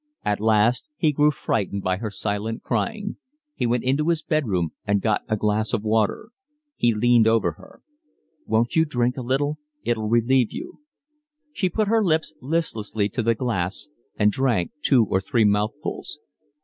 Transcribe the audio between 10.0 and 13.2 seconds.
relieve you." She put her lips listlessly